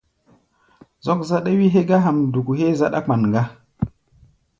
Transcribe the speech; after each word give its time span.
Zɔ́k 1.05 1.19
záɗá 1.29 1.51
wí 1.57 1.65
hégá 1.75 1.97
hamduku 2.05 2.51
héé 2.59 2.73
záɗá-kpan 2.79 3.23
gá. 3.33 3.43